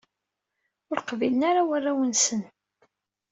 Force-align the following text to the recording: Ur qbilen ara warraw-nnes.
Ur 0.91 0.97
qbilen 1.01 1.41
ara 1.49 1.67
warraw-nnes. 1.67 2.25